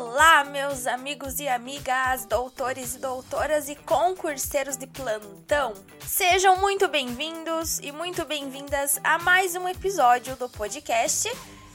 Olá, 0.00 0.44
meus 0.44 0.86
amigos 0.86 1.40
e 1.40 1.48
amigas, 1.48 2.24
doutores 2.24 2.94
e 2.94 3.00
doutoras 3.00 3.68
e 3.68 3.74
concurseiros 3.74 4.76
de 4.76 4.86
plantão. 4.86 5.74
Sejam 6.06 6.56
muito 6.56 6.86
bem-vindos 6.86 7.80
e 7.80 7.90
muito 7.90 8.24
bem-vindas 8.24 9.00
a 9.02 9.18
mais 9.18 9.56
um 9.56 9.68
episódio 9.68 10.36
do 10.36 10.48
podcast 10.48 11.28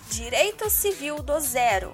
Direito 0.09 0.69
Civil 0.69 1.17
do 1.17 1.37
Zero. 1.37 1.93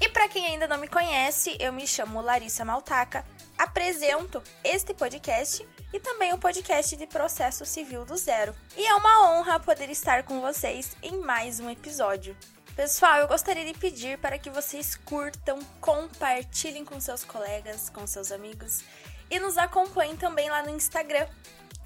E 0.00 0.08
para 0.08 0.26
quem 0.28 0.46
ainda 0.46 0.66
não 0.66 0.78
me 0.78 0.88
conhece, 0.88 1.54
eu 1.60 1.70
me 1.70 1.86
chamo 1.86 2.22
Larissa 2.22 2.64
Maltaca, 2.64 3.26
apresento 3.58 4.42
este 4.64 4.94
podcast 4.94 5.68
e 5.92 6.00
também 6.00 6.32
o 6.32 6.38
podcast 6.38 6.96
de 6.96 7.06
Processo 7.06 7.66
Civil 7.66 8.06
do 8.06 8.16
Zero. 8.16 8.54
E 8.74 8.86
é 8.86 8.94
uma 8.94 9.28
honra 9.28 9.60
poder 9.60 9.90
estar 9.90 10.22
com 10.22 10.40
vocês 10.40 10.96
em 11.02 11.18
mais 11.18 11.60
um 11.60 11.68
episódio. 11.68 12.34
Pessoal, 12.78 13.16
eu 13.16 13.26
gostaria 13.26 13.64
de 13.64 13.76
pedir 13.76 14.18
para 14.18 14.38
que 14.38 14.48
vocês 14.48 14.94
curtam, 14.94 15.58
compartilhem 15.80 16.84
com 16.84 17.00
seus 17.00 17.24
colegas, 17.24 17.90
com 17.90 18.06
seus 18.06 18.30
amigos 18.30 18.84
e 19.28 19.40
nos 19.40 19.58
acompanhem 19.58 20.16
também 20.16 20.48
lá 20.48 20.62
no 20.62 20.70
Instagram 20.70 21.26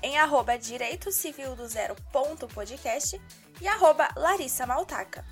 em 0.02 0.18
arroba 0.18 0.58
direito 0.58 1.10
civil 1.10 1.56
do 1.56 1.66
zero 1.66 1.96
ponto 2.12 2.46
podcast 2.46 3.18
e 3.58 3.66
arroba 3.66 4.06
Larissa 4.14 4.66
Maltaca. 4.66 5.24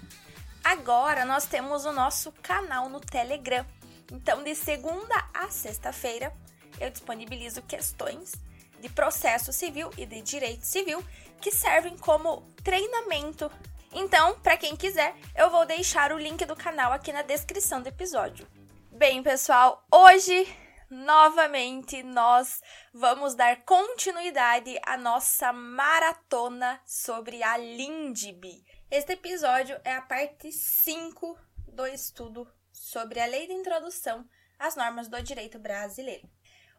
Agora 0.65 1.27
nós 1.27 1.45
temos 1.45 1.85
o 1.85 1.93
nosso 1.93 2.33
canal 2.41 2.89
no 2.89 2.99
Telegram. 2.99 3.67
Então, 4.11 4.43
de 4.43 4.55
segunda 4.55 5.29
a 5.35 5.51
sexta-feira, 5.51 6.33
eu 6.81 6.89
disponibilizo 6.89 7.61
questões 7.61 8.33
de 8.81 8.89
processo 8.89 9.53
civil 9.53 9.91
e 9.99 10.07
de 10.07 10.23
direito 10.23 10.65
civil 10.65 11.05
que 11.39 11.51
servem 11.51 11.99
como 11.99 12.49
treinamento. 12.65 13.51
Então, 13.93 14.39
para 14.41 14.57
quem 14.57 14.77
quiser, 14.77 15.15
eu 15.35 15.51
vou 15.51 15.67
deixar 15.67 16.13
o 16.13 16.19
link 16.19 16.45
do 16.45 16.55
canal 16.55 16.93
aqui 16.93 17.13
na 17.13 17.23
descrição 17.23 17.83
do 17.83 17.89
episódio. 17.89 18.47
Bem, 18.93 19.21
pessoal, 19.23 19.85
hoje 19.93 20.47
novamente 20.89 22.03
nós 22.03 22.61
vamos 22.93 23.35
dar 23.35 23.65
continuidade 23.65 24.79
à 24.85 24.97
nossa 24.97 25.53
maratona 25.53 26.81
sobre 26.87 27.43
a 27.43 27.57
LINDB. 27.57 28.65
Este 28.89 29.13
episódio 29.13 29.81
é 29.85 29.93
a 29.93 30.03
parte 30.03 30.53
5 30.53 31.37
do 31.67 31.87
estudo 31.87 32.49
sobre 32.73 33.19
a 33.19 33.27
Lei 33.27 33.49
de 33.49 33.53
Introdução 33.53 34.25
às 34.59 34.77
Normas 34.77 35.09
do 35.09 35.21
Direito 35.21 35.59
Brasileiro. 35.59 36.29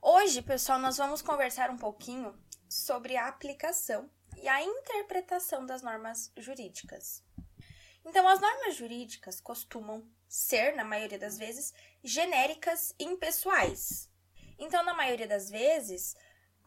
Hoje, 0.01 0.41
pessoal, 0.41 0.79
nós 0.79 0.97
vamos 0.97 1.21
conversar 1.21 1.69
um 1.69 1.77
pouquinho 1.77 2.37
sobre 2.69 3.17
a 3.17 3.27
aplicação 3.27 4.09
e 4.41 4.47
a 4.47 4.61
interpretação 4.61 5.65
das 5.65 5.81
normas 5.81 6.31
jurídicas. 6.37 7.23
Então, 8.03 8.27
as 8.27 8.39
normas 8.39 8.75
jurídicas 8.75 9.39
costumam 9.39 10.03
ser, 10.27 10.75
na 10.75 10.83
maioria 10.83 11.19
das 11.19 11.37
vezes, 11.37 11.73
genéricas 12.03 12.95
e 12.97 13.03
impessoais. 13.03 14.09
Então, 14.57 14.83
na 14.83 14.93
maioria 14.93 15.27
das 15.27 15.49
vezes, 15.49 16.15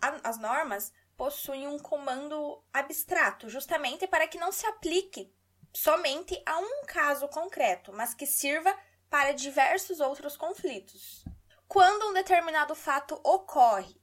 a, 0.01 0.29
as 0.29 0.39
normas 0.39 0.93
possuem 1.17 1.67
um 1.67 1.79
comando 1.79 2.63
abstrato, 2.73 3.49
justamente 3.49 4.07
para 4.07 4.29
que 4.29 4.39
não 4.39 4.53
se 4.53 4.67
aplique 4.67 5.33
somente 5.73 6.41
a 6.47 6.59
um 6.59 6.85
caso 6.87 7.27
concreto, 7.29 7.93
mas 7.93 8.15
que 8.15 8.27
sirva 8.27 8.77
para 9.11 9.33
diversos 9.33 10.01
outros 10.01 10.37
conflitos. 10.37 11.25
Quando 11.67 12.09
um 12.09 12.13
determinado 12.13 12.75
fato 12.75 13.21
ocorre 13.25 14.01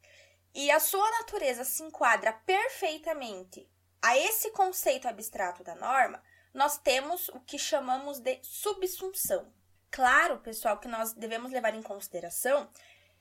e 0.54 0.70
a 0.70 0.80
sua 0.80 1.10
natureza 1.12 1.64
se 1.64 1.84
enquadra 1.84 2.34
perfeitamente 2.34 3.70
a 4.02 4.18
esse 4.18 4.52
conceito 4.52 5.08
abstrato 5.08 5.64
da 5.64 5.76
norma, 5.76 6.22
nós 6.54 6.78
temos 6.78 7.30
o 7.30 7.40
que 7.40 7.58
chamamos 7.58 8.20
de 8.20 8.40
subsunção. 8.42 9.54
Claro, 9.90 10.40
pessoal, 10.40 10.80
que 10.80 10.88
nós 10.88 11.14
devemos 11.14 11.52
levar 11.52 11.76
em 11.76 11.82
consideração 11.82 12.70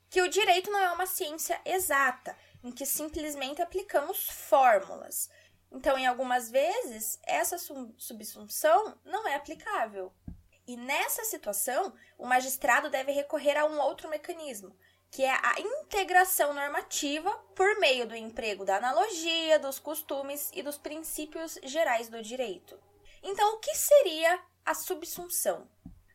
que 0.09 0.23
o 0.23 0.29
direito 0.29 0.71
não 0.71 0.81
é 0.81 0.91
uma 0.91 1.07
ciência 1.07 1.61
exata, 1.65 2.37
em 2.65 2.73
que 2.73 2.85
simplesmente 2.85 3.63
aplicamos 3.63 4.29
fórmulas. 4.29 5.29
Então, 5.71 5.97
em 5.97 6.07
algumas 6.07 6.51
vezes, 6.51 7.19
essa 7.25 7.57
subsunção 7.97 8.99
não 9.05 9.29
é 9.29 9.37
aplicável. 9.37 10.13
E 10.67 10.77
nessa 10.77 11.25
situação, 11.25 11.95
o 12.19 12.27
magistrado 12.27 12.91
deve 12.91 13.13
recorrer 13.13 13.57
a 13.57 13.67
um 13.67 13.79
outro 13.81 14.09
mecanismo, 14.09 14.77
que 15.11 15.25
é 15.25 15.33
a 15.33 15.61
integração 15.91 16.55
normativa 16.55 17.29
por 17.53 17.81
meio 17.81 18.07
do 18.07 18.15
emprego 18.15 18.65
da 18.65 18.77
analogia, 18.77 19.59
dos 19.59 19.81
costumes 19.81 20.49
e 20.55 20.63
dos 20.63 20.79
princípios 20.79 21.59
gerais 21.65 22.09
do 22.09 22.23
direito. 22.23 22.79
Então, 23.21 23.55
o 23.55 23.59
que 23.59 23.75
seria 23.75 24.41
a 24.65 24.73
subsunção? 24.73 25.69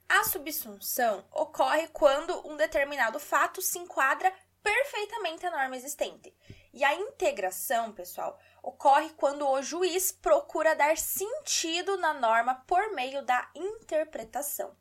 A 0.08 0.24
subsunção 0.24 1.26
ocorre 1.30 1.90
quando 1.90 2.48
um 2.48 2.56
determinado 2.56 3.20
fato 3.20 3.62
se 3.62 3.78
enquadra 3.78 4.34
perfeitamente 4.64 5.46
à 5.46 5.52
norma 5.52 5.76
existente. 5.76 6.34
E 6.74 6.82
a 6.82 6.96
integração, 6.96 7.92
pessoal, 7.92 8.40
ocorre 8.64 9.10
quando 9.18 9.46
o 9.46 9.62
juiz 9.62 10.10
procura 10.10 10.74
dar 10.74 10.98
sentido 10.98 11.98
na 11.98 12.14
norma 12.14 12.64
por 12.66 12.94
meio 12.94 13.22
da 13.24 13.52
interpretação. 13.54 14.74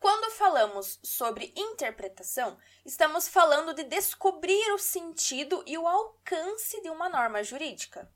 Quando 0.00 0.32
falamos 0.32 0.98
sobre 1.02 1.52
interpretação, 1.54 2.56
estamos 2.86 3.28
falando 3.28 3.74
de 3.74 3.84
descobrir 3.84 4.72
o 4.72 4.78
sentido 4.78 5.62
e 5.66 5.76
o 5.76 5.86
alcance 5.86 6.80
de 6.80 6.88
uma 6.88 7.10
norma 7.10 7.44
jurídica. 7.44 8.10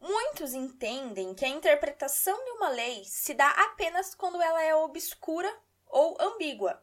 Muitos 0.00 0.54
entendem 0.54 1.34
que 1.34 1.44
a 1.44 1.48
interpretação 1.48 2.44
de 2.44 2.50
uma 2.52 2.68
lei 2.68 3.02
se 3.04 3.34
dá 3.34 3.50
apenas 3.50 4.14
quando 4.14 4.40
ela 4.40 4.62
é 4.62 4.72
obscura 4.72 5.52
ou 5.88 6.16
ambígua. 6.20 6.80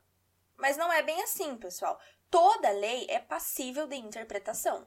Mas 0.57 0.75
não 0.75 0.91
é 0.91 1.01
bem 1.01 1.23
assim, 1.23 1.55
pessoal. 1.55 1.97
Toda 2.29 2.69
lei 2.71 3.07
é 3.09 3.19
passível 3.19 3.87
de 3.87 3.95
interpretação 3.95 4.85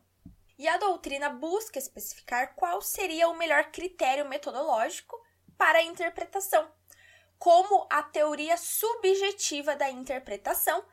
e 0.58 0.68
a 0.68 0.76
doutrina 0.76 1.30
busca 1.30 1.78
especificar 1.78 2.54
qual 2.54 2.82
seria 2.82 3.26
o 3.28 3.36
melhor 3.36 3.70
critério 3.70 4.28
metodológico 4.28 5.18
para 5.56 5.78
a 5.78 5.82
interpretação, 5.82 6.70
como 7.38 7.86
a 7.90 8.02
teoria 8.02 8.56
subjetiva 8.56 9.76
da 9.76 9.90
interpretação, 9.90 10.84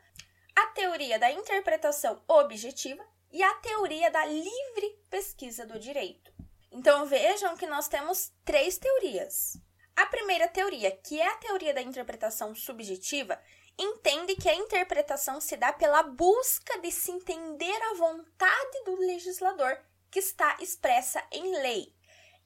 a 0.54 0.66
teoria 0.68 1.18
da 1.18 1.30
interpretação 1.30 2.22
objetiva 2.28 3.04
e 3.32 3.42
a 3.42 3.54
teoria 3.56 4.10
da 4.10 4.24
livre 4.24 4.98
pesquisa 5.10 5.66
do 5.66 5.78
direito. 5.78 6.32
Então 6.70 7.06
vejam 7.06 7.56
que 7.56 7.66
nós 7.66 7.88
temos 7.88 8.32
três 8.44 8.78
teorias. 8.78 9.56
A 9.96 10.06
primeira 10.06 10.48
teoria, 10.48 10.90
que 10.90 11.20
é 11.20 11.26
a 11.26 11.36
teoria 11.36 11.72
da 11.72 11.80
interpretação 11.80 12.54
subjetiva, 12.54 13.40
entende 13.78 14.34
que 14.36 14.48
a 14.48 14.54
interpretação 14.54 15.40
se 15.40 15.56
dá 15.56 15.72
pela 15.72 16.02
busca 16.02 16.78
de 16.80 16.90
se 16.90 17.10
entender 17.10 17.82
a 17.90 17.94
vontade 17.94 18.84
do 18.84 18.96
legislador 18.96 19.78
que 20.10 20.18
está 20.18 20.56
expressa 20.60 21.22
em 21.30 21.60
lei. 21.60 21.94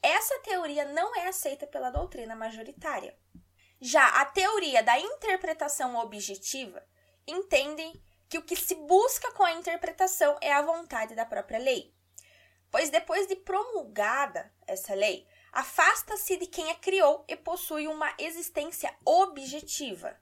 Essa 0.02 0.38
teoria 0.40 0.84
não 0.86 1.14
é 1.16 1.26
aceita 1.26 1.66
pela 1.66 1.90
doutrina 1.90 2.36
majoritária. 2.36 3.16
Já 3.80 4.06
a 4.20 4.24
teoria 4.24 4.82
da 4.82 4.98
interpretação 4.98 5.96
objetiva 5.96 6.84
entende 7.26 7.92
que 8.28 8.36
o 8.36 8.42
que 8.42 8.56
se 8.56 8.74
busca 8.74 9.30
com 9.32 9.44
a 9.44 9.52
interpretação 9.52 10.36
é 10.40 10.52
a 10.52 10.62
vontade 10.62 11.14
da 11.14 11.24
própria 11.24 11.60
lei. 11.60 11.94
Pois 12.70 12.90
depois 12.90 13.26
de 13.28 13.36
promulgada 13.36 14.52
essa 14.66 14.94
lei, 14.94 15.26
afasta-se 15.52 16.36
de 16.36 16.46
quem 16.46 16.70
a 16.70 16.74
criou 16.74 17.24
e 17.28 17.36
possui 17.36 17.86
uma 17.86 18.12
existência 18.18 18.94
objetiva. 19.04 20.18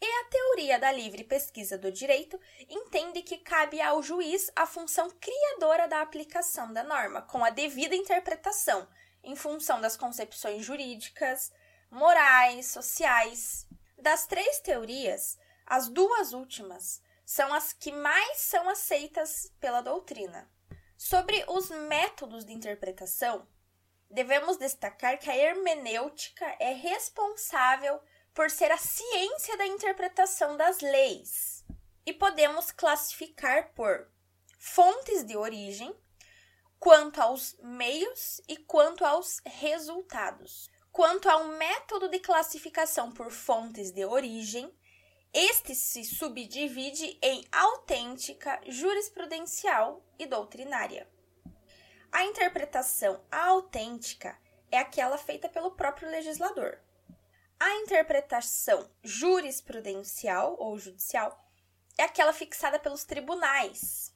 E 0.00 0.06
a 0.06 0.24
teoria 0.24 0.78
da 0.78 0.92
livre 0.92 1.24
pesquisa 1.24 1.76
do 1.76 1.90
direito 1.90 2.38
entende 2.68 3.22
que 3.22 3.38
cabe 3.38 3.80
ao 3.80 4.00
juiz 4.02 4.50
a 4.54 4.64
função 4.64 5.10
criadora 5.10 5.88
da 5.88 6.02
aplicação 6.02 6.72
da 6.72 6.84
norma, 6.84 7.22
com 7.22 7.44
a 7.44 7.50
devida 7.50 7.96
interpretação, 7.96 8.86
em 9.24 9.34
função 9.34 9.80
das 9.80 9.96
concepções 9.96 10.64
jurídicas, 10.64 11.50
morais, 11.90 12.66
sociais. 12.66 13.66
Das 13.96 14.26
três 14.26 14.60
teorias, 14.60 15.38
as 15.66 15.88
duas 15.88 16.32
últimas 16.32 17.02
são 17.24 17.52
as 17.52 17.72
que 17.72 17.92
mais 17.92 18.38
são 18.38 18.68
aceitas 18.68 19.52
pela 19.60 19.80
doutrina. 19.80 20.50
Sobre 20.96 21.44
os 21.48 21.70
métodos 21.70 22.44
de 22.44 22.52
interpretação, 22.52 23.46
devemos 24.10 24.56
destacar 24.56 25.18
que 25.18 25.30
a 25.30 25.36
hermenêutica 25.36 26.44
é 26.58 26.72
responsável 26.72 28.00
por 28.34 28.50
ser 28.50 28.70
a 28.70 28.78
ciência 28.78 29.56
da 29.56 29.66
interpretação 29.66 30.56
das 30.56 30.80
leis. 30.80 31.64
E 32.06 32.12
podemos 32.12 32.70
classificar 32.70 33.72
por 33.74 34.08
fontes 34.58 35.24
de 35.24 35.36
origem, 35.36 35.94
quanto 36.78 37.20
aos 37.20 37.56
meios 37.60 38.40
e 38.48 38.56
quanto 38.56 39.04
aos 39.04 39.40
resultados. 39.44 40.70
Quanto 40.98 41.30
ao 41.30 41.44
método 41.44 42.08
de 42.08 42.18
classificação 42.18 43.12
por 43.12 43.30
fontes 43.30 43.92
de 43.92 44.04
origem, 44.04 44.68
este 45.32 45.72
se 45.72 46.02
subdivide 46.02 47.16
em 47.22 47.46
autêntica, 47.52 48.60
jurisprudencial 48.66 50.02
e 50.18 50.26
doutrinária. 50.26 51.08
A 52.10 52.24
interpretação 52.24 53.24
autêntica 53.30 54.36
é 54.72 54.78
aquela 54.78 55.16
feita 55.16 55.48
pelo 55.48 55.70
próprio 55.70 56.10
legislador. 56.10 56.80
A 57.60 57.76
interpretação 57.76 58.90
jurisprudencial 59.00 60.56
ou 60.58 60.76
judicial 60.80 61.48
é 61.96 62.02
aquela 62.02 62.32
fixada 62.32 62.76
pelos 62.76 63.04
tribunais. 63.04 64.12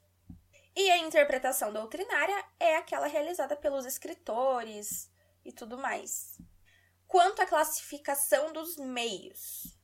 E 0.75 0.91
a 0.91 0.99
interpretação 0.99 1.73
doutrinária 1.73 2.45
é 2.59 2.75
aquela 2.75 3.07
realizada 3.07 3.55
pelos 3.55 3.87
escritores 3.87 5.09
e 5.45 5.53
tudo 5.53 5.79
mais. 5.79 6.43
Quanto 7.13 7.43
à 7.43 7.47
classificação 7.47 8.55
dos 8.55 8.79
meios, 8.79 9.79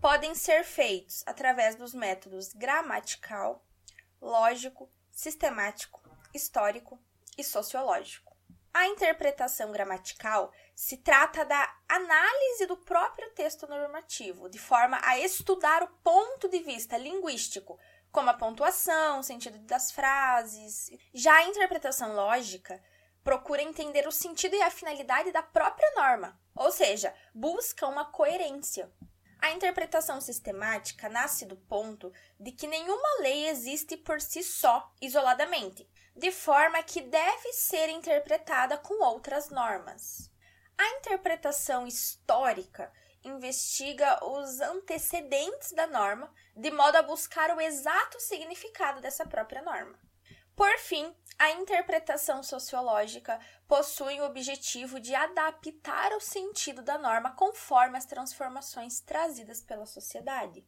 podem 0.00 0.32
ser 0.32 0.62
feitos 0.62 1.24
através 1.26 1.74
dos 1.74 1.92
métodos 1.92 2.52
gramatical, 2.52 3.66
lógico, 4.22 4.88
sistemático, 5.10 6.00
histórico 6.32 7.02
e 7.36 7.42
sociológico. 7.42 8.36
A 8.72 8.86
interpretação 8.86 9.72
gramatical 9.72 10.52
se 10.72 10.98
trata 10.98 11.44
da 11.44 11.68
análise 11.88 12.66
do 12.66 12.76
próprio 12.76 13.28
texto 13.32 13.66
normativo, 13.66 14.48
de 14.48 14.60
forma 14.60 15.00
a 15.02 15.18
estudar 15.18 15.82
o 15.82 15.88
ponto 16.04 16.48
de 16.48 16.60
vista 16.60 16.96
linguístico, 16.96 17.76
como 18.12 18.30
a 18.30 18.34
pontuação, 18.34 19.18
o 19.18 19.24
sentido 19.24 19.58
das 19.66 19.90
frases. 19.90 20.92
Já 21.12 21.38
a 21.38 21.46
interpretação 21.46 22.14
lógica 22.14 22.80
procura 23.26 23.60
entender 23.60 24.06
o 24.06 24.12
sentido 24.12 24.54
e 24.54 24.62
a 24.62 24.70
finalidade 24.70 25.32
da 25.32 25.42
própria 25.42 25.90
norma, 25.96 26.40
ou 26.54 26.70
seja, 26.70 27.12
busca 27.34 27.84
uma 27.84 28.04
coerência. 28.04 28.88
A 29.40 29.50
interpretação 29.50 30.20
sistemática 30.20 31.08
nasce 31.08 31.44
do 31.44 31.56
ponto 31.56 32.12
de 32.38 32.52
que 32.52 32.68
nenhuma 32.68 33.20
lei 33.22 33.48
existe 33.48 33.96
por 33.96 34.20
si 34.20 34.44
só, 34.44 34.94
isoladamente, 35.02 35.90
de 36.14 36.30
forma 36.30 36.80
que 36.84 37.00
deve 37.00 37.52
ser 37.52 37.88
interpretada 37.88 38.78
com 38.78 39.02
outras 39.02 39.50
normas. 39.50 40.30
A 40.78 40.88
interpretação 40.90 41.84
histórica 41.84 42.92
investiga 43.24 44.24
os 44.24 44.60
antecedentes 44.60 45.72
da 45.72 45.88
norma, 45.88 46.32
de 46.54 46.70
modo 46.70 46.94
a 46.94 47.02
buscar 47.02 47.50
o 47.56 47.60
exato 47.60 48.20
significado 48.20 49.00
dessa 49.00 49.26
própria 49.26 49.62
norma. 49.62 49.98
Por 50.56 50.78
fim, 50.78 51.14
a 51.38 51.50
interpretação 51.50 52.42
sociológica 52.42 53.38
possui 53.68 54.18
o 54.18 54.24
objetivo 54.24 54.98
de 54.98 55.14
adaptar 55.14 56.12
o 56.14 56.20
sentido 56.20 56.80
da 56.80 56.96
norma 56.96 57.30
conforme 57.32 57.98
as 57.98 58.06
transformações 58.06 58.98
trazidas 59.00 59.60
pela 59.60 59.84
sociedade. 59.84 60.66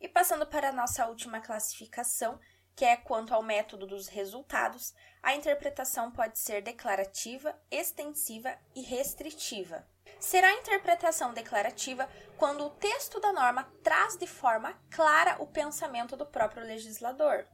E 0.00 0.08
passando 0.08 0.46
para 0.46 0.70
a 0.70 0.72
nossa 0.72 1.06
última 1.06 1.40
classificação, 1.40 2.40
que 2.74 2.86
é 2.86 2.96
quanto 2.96 3.34
ao 3.34 3.42
método 3.42 3.86
dos 3.86 4.08
resultados, 4.08 4.94
a 5.22 5.34
interpretação 5.34 6.10
pode 6.10 6.38
ser 6.38 6.62
declarativa, 6.62 7.54
extensiva 7.70 8.56
e 8.74 8.80
restritiva. 8.80 9.86
Será 10.18 10.54
interpretação 10.54 11.34
declarativa 11.34 12.08
quando 12.38 12.64
o 12.64 12.70
texto 12.70 13.20
da 13.20 13.32
norma 13.32 13.70
traz 13.82 14.16
de 14.16 14.26
forma 14.26 14.72
clara 14.90 15.36
o 15.38 15.46
pensamento 15.46 16.16
do 16.16 16.24
próprio 16.24 16.64
legislador. 16.64 17.46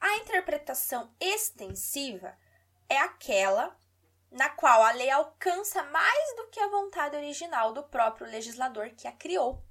A 0.00 0.16
interpretação 0.16 1.14
extensiva 1.20 2.36
é 2.88 2.96
aquela 2.96 3.76
na 4.30 4.48
qual 4.48 4.82
a 4.82 4.92
lei 4.92 5.10
alcança 5.10 5.82
mais 5.82 6.36
do 6.36 6.48
que 6.48 6.60
a 6.60 6.68
vontade 6.68 7.16
original 7.16 7.72
do 7.72 7.82
próprio 7.82 8.26
legislador 8.26 8.90
que 8.90 9.06
a 9.06 9.12
criou. 9.12 9.62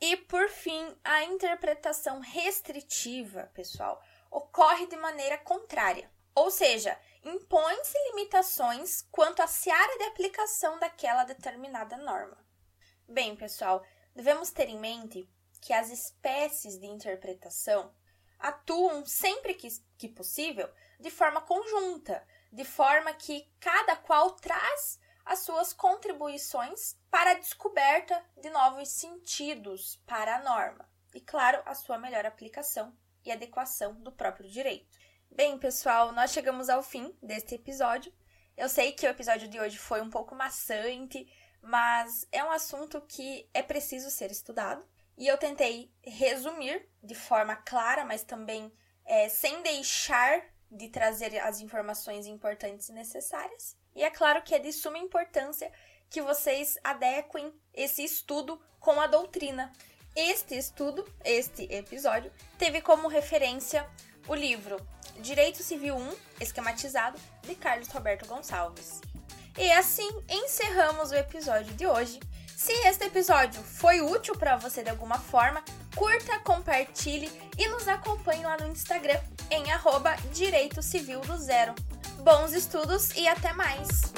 E, 0.00 0.16
por 0.16 0.48
fim, 0.48 0.96
a 1.02 1.24
interpretação 1.24 2.20
restritiva, 2.20 3.50
pessoal, 3.54 4.02
ocorre 4.30 4.86
de 4.86 4.96
maneira 4.96 5.38
contrária. 5.38 6.10
Ou 6.34 6.50
seja, 6.50 6.98
impõem-se 7.24 7.96
limitações 8.10 9.02
quanto 9.10 9.42
à 9.42 9.46
seara 9.46 9.98
de 9.98 10.04
aplicação 10.04 10.78
daquela 10.78 11.24
determinada 11.24 11.96
norma. 11.96 12.36
Bem, 13.08 13.36
pessoal, 13.36 13.84
devemos 14.14 14.50
ter 14.50 14.68
em 14.68 14.78
mente 14.78 15.28
que 15.60 15.72
as 15.72 15.90
espécies 15.90 16.78
de 16.78 16.86
interpretação 16.86 17.94
atuam 18.42 19.06
sempre 19.06 19.54
que, 19.54 19.68
que 19.96 20.08
possível 20.08 20.68
de 20.98 21.10
forma 21.10 21.40
conjunta, 21.40 22.26
de 22.52 22.64
forma 22.64 23.12
que 23.14 23.48
cada 23.60 23.96
qual 23.96 24.32
traz 24.32 25.00
as 25.24 25.38
suas 25.38 25.72
contribuições 25.72 26.96
para 27.08 27.30
a 27.30 27.38
descoberta 27.38 28.22
de 28.36 28.50
novos 28.50 28.88
sentidos 28.88 30.02
para 30.04 30.36
a 30.36 30.42
norma 30.42 30.88
e, 31.14 31.20
claro, 31.20 31.62
a 31.64 31.74
sua 31.74 31.98
melhor 31.98 32.26
aplicação 32.26 32.92
e 33.24 33.30
adequação 33.30 33.94
do 34.02 34.10
próprio 34.10 34.50
direito. 34.50 34.98
Bem, 35.30 35.56
pessoal, 35.56 36.10
nós 36.12 36.32
chegamos 36.32 36.68
ao 36.68 36.82
fim 36.82 37.16
deste 37.22 37.54
episódio. 37.54 38.12
Eu 38.56 38.68
sei 38.68 38.92
que 38.92 39.06
o 39.06 39.10
episódio 39.10 39.48
de 39.48 39.60
hoje 39.60 39.78
foi 39.78 40.00
um 40.02 40.10
pouco 40.10 40.34
maçante, 40.34 41.26
mas 41.62 42.26
é 42.32 42.42
um 42.44 42.50
assunto 42.50 43.00
que 43.02 43.48
é 43.54 43.62
preciso 43.62 44.10
ser 44.10 44.30
estudado 44.32 44.84
e 45.16 45.26
eu 45.26 45.36
tentei 45.38 45.92
resumir 46.02 46.88
de 47.02 47.14
forma 47.14 47.56
clara, 47.56 48.04
mas 48.04 48.22
também 48.22 48.72
é, 49.04 49.28
sem 49.28 49.62
deixar 49.62 50.42
de 50.70 50.88
trazer 50.88 51.38
as 51.38 51.60
informações 51.60 52.26
importantes 52.26 52.88
e 52.88 52.92
necessárias. 52.92 53.76
E 53.94 54.02
é 54.02 54.10
claro 54.10 54.42
que 54.42 54.54
é 54.54 54.58
de 54.58 54.72
suma 54.72 54.98
importância 54.98 55.70
que 56.08 56.22
vocês 56.22 56.78
adequem 56.82 57.52
esse 57.74 58.02
estudo 58.02 58.60
com 58.80 59.00
a 59.00 59.06
doutrina. 59.06 59.72
Este 60.14 60.56
estudo, 60.56 61.06
este 61.24 61.64
episódio, 61.72 62.32
teve 62.58 62.80
como 62.80 63.08
referência 63.08 63.88
o 64.28 64.34
livro 64.34 64.76
Direito 65.18 65.62
Civil 65.62 65.96
1, 65.96 66.16
esquematizado, 66.40 67.18
de 67.42 67.54
Carlos 67.54 67.88
Roberto 67.88 68.26
Gonçalves. 68.26 69.00
E 69.58 69.70
assim 69.72 70.08
encerramos 70.28 71.10
o 71.10 71.14
episódio 71.14 71.74
de 71.74 71.86
hoje. 71.86 72.18
Se 72.64 72.72
este 72.86 73.06
episódio 73.06 73.60
foi 73.60 74.00
útil 74.00 74.36
para 74.36 74.54
você 74.56 74.84
de 74.84 74.90
alguma 74.90 75.18
forma, 75.18 75.64
curta, 75.96 76.38
compartilhe 76.44 77.28
e 77.58 77.66
nos 77.66 77.88
acompanhe 77.88 78.44
lá 78.44 78.56
no 78.56 78.68
Instagram 78.68 79.18
em 79.50 79.72
arroba 79.72 80.14
Direito 80.32 80.80
Civil 80.80 81.22
do 81.22 81.36
Zero. 81.38 81.74
Bons 82.22 82.52
estudos 82.52 83.10
e 83.16 83.26
até 83.26 83.52
mais! 83.52 84.12